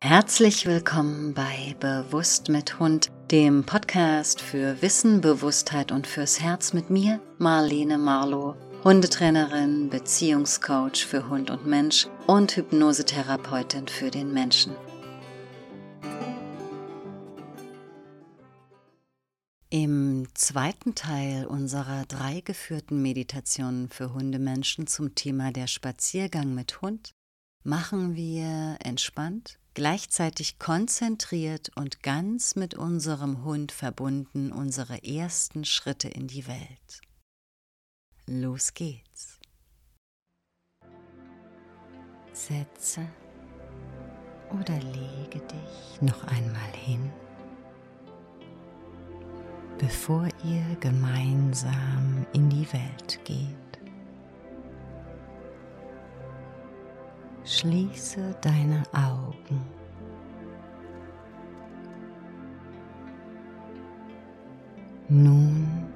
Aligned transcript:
Herzlich 0.00 0.66
willkommen 0.66 1.32
bei 1.32 1.74
Bewusst 1.80 2.50
mit 2.50 2.78
Hund, 2.78 3.10
dem 3.30 3.64
Podcast 3.64 4.42
für 4.42 4.82
Wissen, 4.82 5.22
Bewusstheit 5.22 5.90
und 5.90 6.06
fürs 6.06 6.38
Herz 6.38 6.74
mit 6.74 6.90
mir, 6.90 7.18
Marlene 7.38 7.96
Marlow, 7.96 8.54
Hundetrainerin, 8.84 9.88
Beziehungscoach 9.88 11.06
für 11.06 11.30
Hund 11.30 11.50
und 11.50 11.66
Mensch 11.66 12.08
und 12.26 12.54
Hypnosetherapeutin 12.54 13.88
für 13.88 14.10
den 14.10 14.34
Menschen. 14.34 14.76
Im 19.70 20.28
zweiten 20.34 20.94
Teil 20.94 21.46
unserer 21.46 22.04
drei 22.06 22.42
geführten 22.42 23.00
Meditationen 23.00 23.88
für 23.88 24.12
Hundemenschen 24.12 24.86
zum 24.86 25.14
Thema 25.14 25.52
der 25.52 25.68
Spaziergang 25.68 26.54
mit 26.54 26.82
Hund 26.82 27.14
machen 27.64 28.14
wir 28.16 28.76
entspannt 28.82 29.58
gleichzeitig 29.74 30.58
konzentriert 30.58 31.70
und 31.76 32.02
ganz 32.02 32.56
mit 32.56 32.74
unserem 32.74 33.44
Hund 33.44 33.72
verbunden 33.72 34.52
unsere 34.52 35.02
ersten 35.04 35.64
Schritte 35.64 36.08
in 36.08 36.28
die 36.28 36.46
Welt. 36.46 37.00
Los 38.26 38.74
geht's. 38.74 39.38
Setze 42.32 43.06
oder 44.50 44.78
lege 44.78 45.40
dich 45.40 46.00
noch 46.00 46.24
einmal 46.24 46.72
hin, 46.72 47.10
bevor 49.78 50.28
ihr 50.44 50.76
gemeinsam 50.80 52.26
in 52.32 52.48
die 52.48 52.70
Welt 52.72 53.20
geht. 53.24 53.61
Schließe 57.54 58.34
deine 58.40 58.82
Augen. 58.94 59.60
Nun 65.10 65.86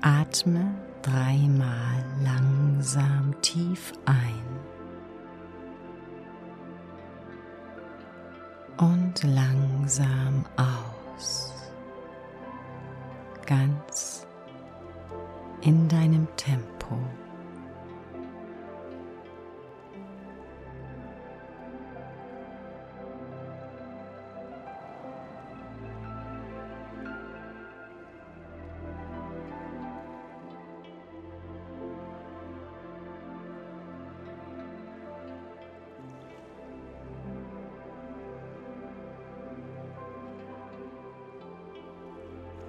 atme 0.00 0.76
dreimal 1.02 2.04
langsam 2.22 3.34
tief 3.42 3.92
ein 4.04 4.46
und 8.76 9.24
langsam 9.24 10.44
aus, 10.56 10.75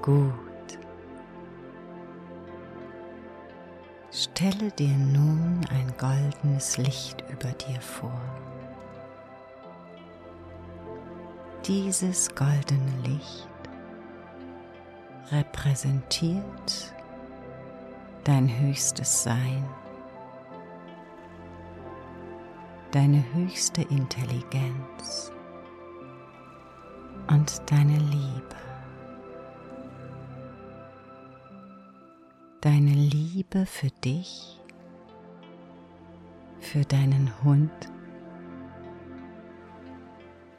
Gut. 0.07 0.79
Stelle 4.09 4.71
dir 4.71 4.95
nun 4.95 5.59
ein 5.69 5.93
goldenes 5.97 6.77
Licht 6.77 7.25
über 7.29 7.49
dir 7.49 7.81
vor. 7.81 8.21
Dieses 11.65 12.33
goldene 12.33 12.93
Licht 13.03 13.49
repräsentiert 15.29 16.93
dein 18.23 18.47
höchstes 18.61 19.23
Sein, 19.23 19.65
deine 22.91 23.25
höchste 23.33 23.81
Intelligenz 23.81 25.33
und 27.27 27.61
deine 27.69 27.97
Liebe. 27.97 28.66
Deine 32.67 32.91
Liebe 32.91 33.65
für 33.65 33.89
dich, 34.03 34.59
für 36.59 36.81
deinen 36.81 37.31
Hund, 37.41 37.71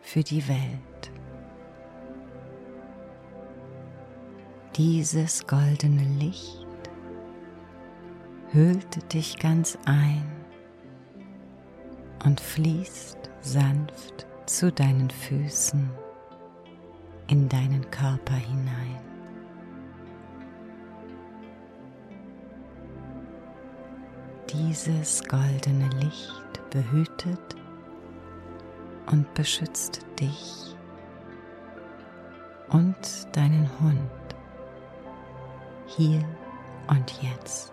für 0.01 0.23
die 0.23 0.49
Welt. 0.49 1.13
Dieses 4.77 5.47
goldene 5.47 6.05
Licht 6.19 6.67
hüllt 8.53 9.13
dich 9.13 9.39
ganz 9.39 9.77
ein 9.85 10.25
und 12.25 12.41
fließt 12.41 13.19
sanft 13.43 14.27
zu 14.47 14.73
deinen 14.73 15.11
Füßen 15.11 15.91
in 17.27 17.51
deinen 17.51 17.91
Körper 17.91 18.37
hinein. 18.37 19.08
Dieses 24.59 25.23
goldene 25.23 25.89
Licht 26.01 26.71
behütet 26.71 27.55
und 29.07 29.33
beschützt 29.35 30.05
dich 30.19 30.75
und 32.71 32.97
deinen 33.37 33.71
Hund 33.79 34.11
hier 35.87 36.25
und 36.89 37.23
jetzt 37.23 37.73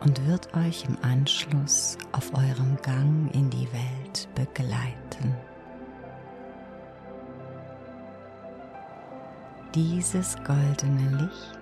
und 0.00 0.26
wird 0.26 0.52
euch 0.56 0.84
im 0.88 0.98
Anschluss 1.00 1.96
auf 2.10 2.34
eurem 2.34 2.76
Gang 2.82 3.32
in 3.36 3.48
die 3.50 3.68
Welt 3.72 4.28
begleiten. 4.34 5.36
Dieses 9.76 10.36
goldene 10.44 11.22
Licht 11.22 11.55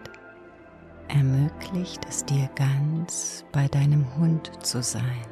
ermöglicht 1.14 2.04
es 2.08 2.24
dir 2.24 2.48
ganz 2.56 3.44
bei 3.52 3.68
deinem 3.68 4.04
Hund 4.16 4.50
zu 4.64 4.82
sein, 4.82 5.26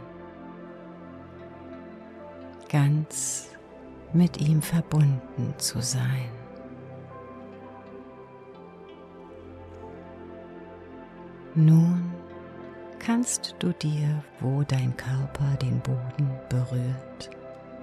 ganz 2.69 3.49
mit 4.13 4.41
ihm 4.41 4.63
verbunden 4.63 5.55
zu 5.59 5.83
sein. 5.83 6.31
Nun 11.55 12.13
kannst 12.99 13.57
du 13.59 13.73
dir, 13.73 14.23
wo 14.41 14.63
dein 14.63 14.97
Körper 14.97 15.57
den 15.61 15.81
Boden 15.81 16.31
berührt, 16.49 17.31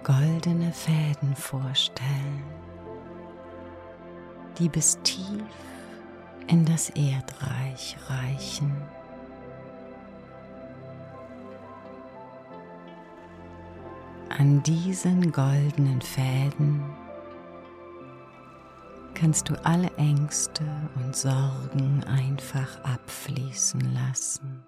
goldene 0.04 0.72
Fäden 0.72 1.36
vorstellen, 1.36 2.44
die 4.58 4.70
bis 4.70 4.98
tief 5.04 5.44
in 6.50 6.66
das 6.66 6.90
Erdreich 6.90 7.96
reichen. 8.08 8.76
An 14.30 14.64
diesen 14.64 15.32
goldenen 15.32 16.02
Fäden 16.02 16.82
kannst 19.14 19.50
du 19.50 19.54
alle 19.64 19.92
Ängste 19.98 20.64
und 20.96 21.16
Sorgen 21.16 22.04
einfach 22.06 22.84
abfließen 22.84 23.94
lassen. 23.94 24.64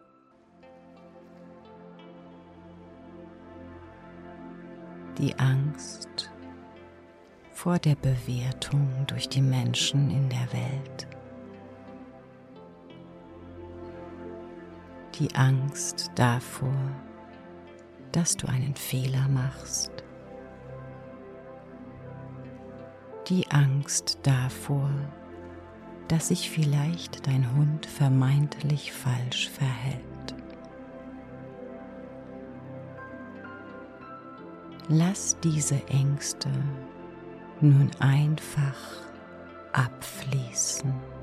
Die 5.18 5.38
Angst 5.40 6.30
vor 7.54 7.80
der 7.80 7.96
Bewertung 7.96 8.88
durch 9.08 9.30
die 9.30 9.42
Menschen 9.42 10.12
in 10.12 10.30
der 10.30 10.52
Welt. 10.54 11.08
Die 15.22 15.36
Angst 15.36 16.10
davor, 16.16 16.74
dass 18.12 18.36
du 18.36 18.48
einen 18.48 18.74
Fehler 18.74 19.28
machst, 19.28 19.92
die 23.28 23.46
Angst 23.52 24.18
davor, 24.24 24.90
dass 26.08 26.30
sich 26.30 26.50
vielleicht 26.50 27.28
dein 27.28 27.56
Hund 27.56 27.86
vermeintlich 27.86 28.94
falsch 28.94 29.48
verhält. 29.52 30.02
Lass 34.88 35.38
diese 35.44 35.88
Ängste 35.88 36.50
nun 37.60 37.92
einfach 38.00 38.80
abfließen. 39.72 41.21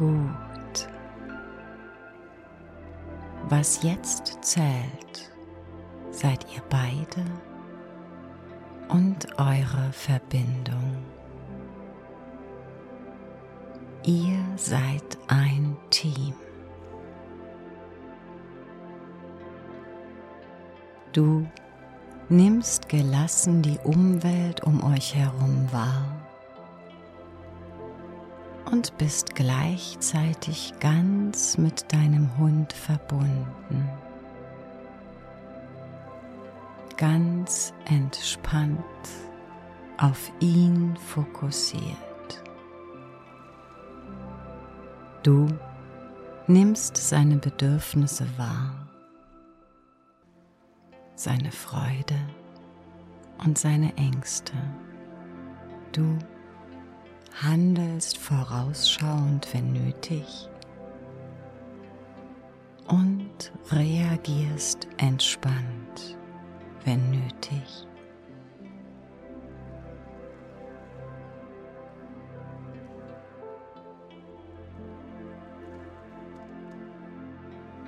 Gut. 0.00 0.88
Was 3.50 3.82
jetzt 3.82 4.38
zählt, 4.40 5.30
seid 6.10 6.46
ihr 6.54 6.62
beide 6.70 7.22
und 8.88 9.26
eure 9.38 9.92
Verbindung. 9.92 11.04
Ihr 14.06 14.38
seid 14.56 15.18
ein 15.28 15.76
Team. 15.90 16.32
Du 21.12 21.46
nimmst 22.30 22.88
gelassen 22.88 23.60
die 23.60 23.78
Umwelt 23.84 24.62
um 24.64 24.82
euch 24.82 25.14
herum 25.14 25.68
wahr 25.70 26.19
und 28.70 28.96
bist 28.98 29.34
gleichzeitig 29.34 30.74
ganz 30.80 31.58
mit 31.58 31.92
deinem 31.92 32.36
Hund 32.38 32.72
verbunden. 32.72 33.88
Ganz 36.96 37.72
entspannt 37.86 38.84
auf 39.98 40.30
ihn 40.40 40.96
fokussiert. 40.96 41.96
Du 45.22 45.46
nimmst 46.46 46.96
seine 46.96 47.36
Bedürfnisse 47.36 48.26
wahr, 48.36 48.88
seine 51.14 51.52
Freude 51.52 52.18
und 53.44 53.58
seine 53.58 53.94
Ängste. 53.96 54.54
Du 55.92 56.18
handelst 57.42 58.18
vorausschauend, 58.18 59.52
wenn 59.52 59.72
nötig, 59.72 60.48
und 62.88 63.52
reagierst 63.70 64.88
entspannt, 64.98 66.16
wenn 66.84 67.10
nötig. 67.10 67.86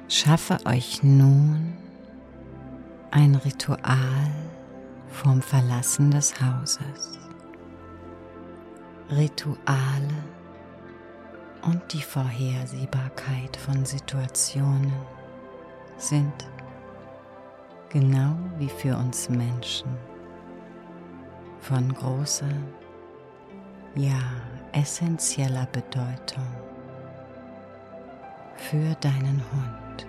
Schaffe 0.08 0.58
euch 0.66 1.02
nun 1.02 1.76
ein 3.10 3.34
Ritual 3.34 4.30
vom 5.08 5.42
Verlassen 5.42 6.10
des 6.10 6.40
Hauses. 6.40 7.21
Rituale 9.16 10.08
und 11.66 11.82
die 11.92 12.00
Vorhersehbarkeit 12.00 13.54
von 13.58 13.84
Situationen 13.84 14.90
sind 15.98 16.32
genau 17.90 18.34
wie 18.56 18.70
für 18.70 18.96
uns 18.96 19.28
Menschen 19.28 19.94
von 21.60 21.92
großer, 21.92 22.48
ja 23.96 24.18
essentieller 24.72 25.66
Bedeutung 25.66 26.46
für 28.56 28.94
deinen 28.94 29.42
Hund. 29.52 30.06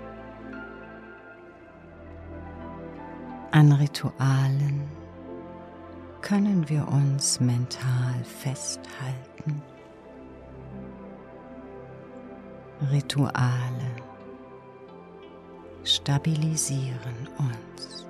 An 3.51 3.73
Ritualen 3.73 5.02
können 6.23 6.67
wir 6.69 6.87
uns 6.87 7.41
mental 7.41 8.23
festhalten. 8.23 9.61
Rituale 12.89 13.91
stabilisieren 15.83 17.27
uns. 17.37 18.07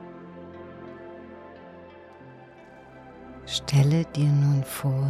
Stelle 3.47 4.05
dir 4.05 4.29
nun 4.29 4.63
vor, 4.63 5.09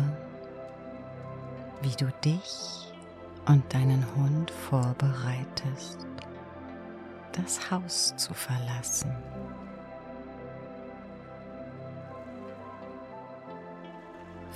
wie 1.81 1.95
du 1.97 2.09
dich 2.23 2.93
und 3.47 3.73
deinen 3.73 4.05
Hund 4.15 4.49
vorbereitest, 4.49 6.07
das 7.33 7.69
Haus 7.69 8.13
zu 8.15 8.33
verlassen. 8.33 9.13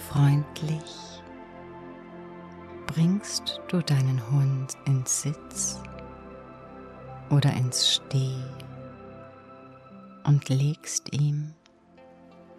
Freundlich 0.09 1.21
bringst 2.87 3.61
du 3.67 3.81
deinen 3.81 4.21
Hund 4.31 4.73
ins 4.85 5.23
Sitz 5.23 5.81
oder 7.29 7.51
ins 7.53 7.93
Steh 7.95 8.41
und 10.23 10.47
legst 10.47 11.13
ihm 11.13 11.53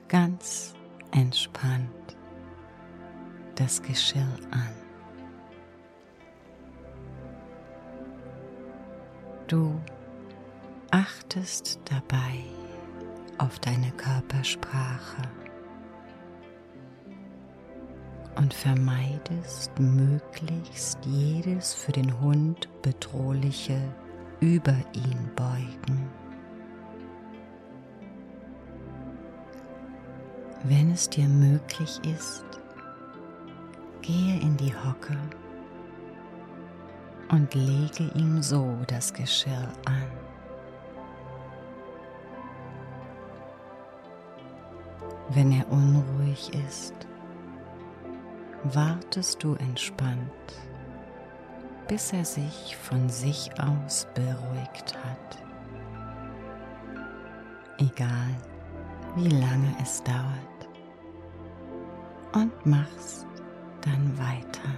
ganz 0.08 0.74
entspannt 1.12 2.16
das 3.54 3.80
Geschirr 3.82 4.38
an. 4.50 4.74
Du 9.46 9.80
achtest 10.90 11.80
dabei 11.86 12.44
auf 13.38 13.58
deine 13.60 13.90
Körpersprache 13.92 15.22
und 18.38 18.54
vermeidest 18.54 19.72
möglichst 19.80 21.04
jedes 21.04 21.74
für 21.74 21.90
den 21.90 22.20
Hund 22.20 22.68
bedrohliche 22.82 23.80
über 24.40 24.76
ihn 24.92 25.30
beugen. 25.34 26.08
Wenn 30.62 30.92
es 30.92 31.10
dir 31.10 31.26
möglich 31.26 32.00
ist, 32.04 32.44
gehe 34.02 34.40
in 34.40 34.56
die 34.56 34.72
Hocke 34.72 35.16
und 37.30 37.52
lege 37.54 38.10
ihm 38.14 38.40
so 38.40 38.76
das 38.86 39.12
Geschirr 39.12 39.68
an. 39.84 40.02
Wenn 45.30 45.52
er 45.52 45.70
unruhig 45.70 46.50
ist, 46.66 46.94
wartest 48.74 49.42
du 49.42 49.54
entspannt, 49.54 50.32
bis 51.88 52.12
er 52.12 52.24
sich 52.24 52.76
von 52.76 53.08
sich 53.08 53.50
aus 53.60 54.06
beruhigt 54.14 54.94
hat. 55.04 55.38
Egal, 57.78 58.36
wie 59.16 59.28
lange 59.28 59.74
es 59.82 60.02
dauert. 60.02 60.68
Und 62.32 62.66
machst 62.66 63.26
dann 63.80 64.18
weiter. 64.18 64.68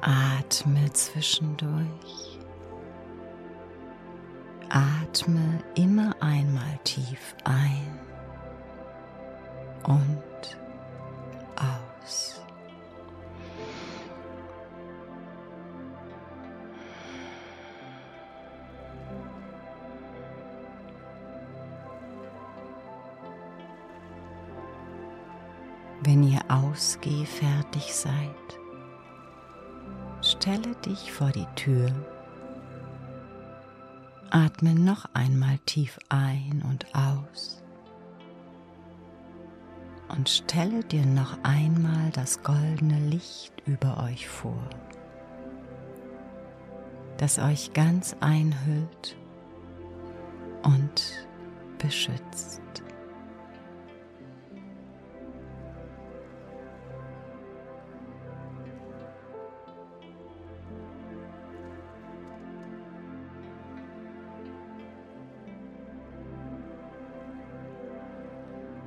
Atme 0.00 0.90
zwischendurch. 0.92 2.38
Atme 4.70 5.62
immer 5.74 6.14
einmal 6.20 6.78
tief 6.84 7.34
ein 7.44 8.09
und 9.84 10.58
aus. 11.56 12.40
Wenn 26.02 26.22
ihr 26.22 26.40
ausgehfertig 26.48 27.94
seid, 27.94 28.14
stelle 30.22 30.74
dich 30.86 31.12
vor 31.12 31.30
die 31.30 31.46
Tür, 31.56 31.90
atme 34.30 34.74
noch 34.74 35.04
einmal 35.12 35.58
tief 35.66 35.98
ein 36.08 36.64
und 36.66 36.86
aus 36.94 37.59
und 40.16 40.28
stelle 40.28 40.82
dir 40.84 41.06
noch 41.06 41.38
einmal 41.42 42.10
das 42.12 42.42
goldene 42.42 42.98
Licht 42.98 43.52
über 43.66 44.02
euch 44.04 44.28
vor, 44.28 44.68
das 47.18 47.38
euch 47.38 47.72
ganz 47.72 48.16
einhüllt 48.20 49.16
und 50.62 51.26
beschützt. 51.78 52.60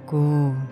Gut. 0.06 0.63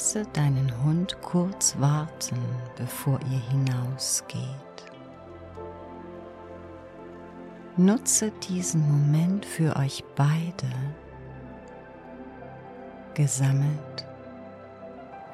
Lasse 0.00 0.24
deinen 0.32 0.72
Hund 0.82 1.20
kurz 1.20 1.78
warten, 1.78 2.38
bevor 2.78 3.20
ihr 3.30 3.38
hinausgeht. 3.50 4.40
Nutze 7.76 8.32
diesen 8.48 8.80
Moment 8.80 9.44
für 9.44 9.76
euch 9.76 10.02
beide, 10.16 10.72
gesammelt, 13.12 14.06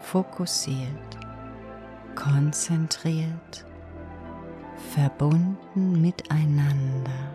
fokussiert, 0.00 1.16
konzentriert, 2.16 3.64
verbunden 4.92 6.02
miteinander 6.02 7.30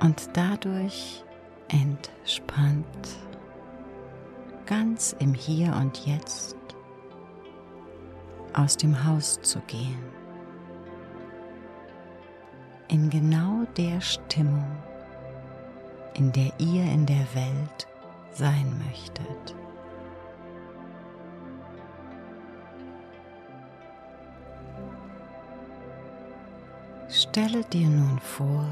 und 0.00 0.28
dadurch 0.34 1.24
entspannt, 1.68 3.23
ganz 4.66 5.14
im 5.18 5.34
Hier 5.34 5.74
und 5.74 6.06
Jetzt 6.06 6.56
aus 8.54 8.76
dem 8.76 9.04
Haus 9.04 9.40
zu 9.42 9.60
gehen. 9.60 10.02
In 12.88 13.10
genau 13.10 13.64
der 13.76 14.00
Stimmung, 14.00 14.76
in 16.14 16.30
der 16.32 16.52
ihr 16.58 16.84
in 16.84 17.06
der 17.06 17.26
Welt 17.34 17.88
sein 18.32 18.80
möchtet. 18.86 19.56
Stelle 27.08 27.64
dir 27.64 27.88
nun 27.88 28.18
vor, 28.18 28.64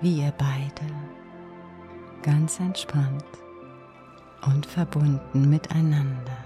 wie 0.00 0.22
ihr 0.22 0.32
beide 0.36 0.92
ganz 2.22 2.60
entspannt 2.60 3.24
und 4.42 4.66
verbunden 4.66 5.48
miteinander 5.50 6.36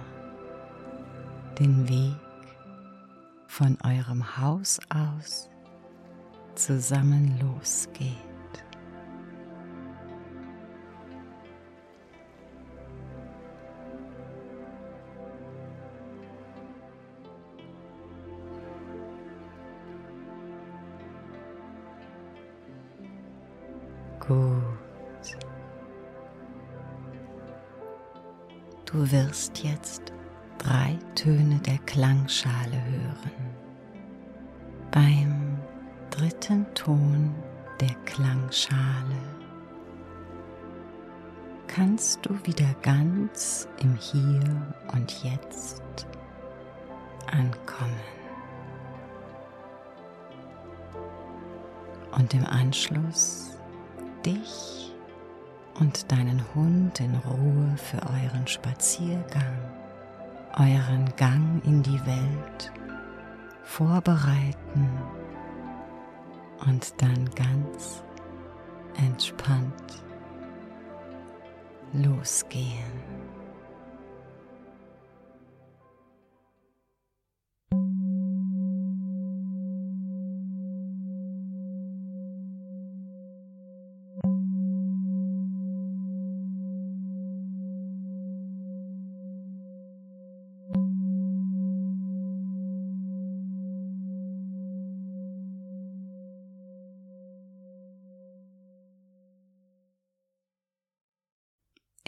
den 1.58 1.88
Weg 1.88 2.16
von 3.46 3.76
eurem 3.84 4.38
Haus 4.38 4.78
aus 4.88 5.50
zusammen 6.54 7.38
losgeht. 7.40 8.16
Gut. 24.20 24.69
Du 28.92 29.08
wirst 29.12 29.62
jetzt 29.62 30.12
drei 30.58 30.98
Töne 31.14 31.60
der 31.64 31.78
Klangschale 31.86 32.82
hören. 32.84 33.54
Beim 34.90 35.58
dritten 36.10 36.66
Ton 36.74 37.32
der 37.80 37.94
Klangschale 38.04 39.16
kannst 41.68 42.26
du 42.26 42.34
wieder 42.44 42.74
ganz 42.82 43.68
im 43.80 43.94
Hier 43.94 44.74
und 44.92 45.22
Jetzt 45.22 46.08
ankommen. 47.30 48.00
Und 52.10 52.34
im 52.34 52.44
Anschluss 52.44 53.56
dich 54.26 54.89
und 55.78 56.10
deinen 56.10 56.42
Hund 56.54 57.00
in 57.00 57.14
Ruhe 57.14 57.76
für 57.76 58.02
euren 58.02 58.46
Spaziergang, 58.46 59.58
euren 60.56 61.04
Gang 61.16 61.64
in 61.64 61.82
die 61.82 62.00
Welt 62.06 62.72
vorbereiten 63.62 64.88
und 66.66 66.92
dann 67.00 67.30
ganz 67.34 68.02
entspannt 68.96 70.02
losgehen. 71.92 72.69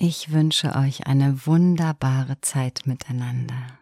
Ich 0.04 0.32
wünsche 0.32 0.74
euch 0.74 1.06
eine 1.06 1.46
wunderbare 1.46 2.40
Zeit 2.40 2.86
miteinander. 2.86 3.78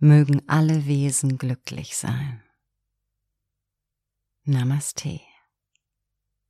Mögen 0.00 0.42
alle 0.48 0.84
Wesen 0.84 1.38
glücklich 1.38 1.96
sein. 1.96 2.42
Namaste. 4.42 5.20